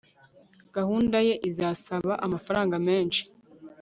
gahunda 0.75 1.17
ye 1.27 1.33
izasaba 1.49 2.13
amafaranga 2.25 2.75
menshi 2.87 3.21